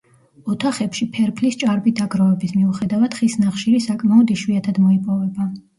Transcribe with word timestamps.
ოთახებში 0.53 1.07
ფერფლის 1.17 1.59
ჭარბი 1.65 1.93
დაგროვების 2.01 2.57
მიუხედავად 2.59 3.21
ხის 3.21 3.39
ნახშირი 3.47 3.87
საკმაოდ 3.91 4.37
იშვიათად 4.39 4.87
მოიპოვება. 4.89 5.53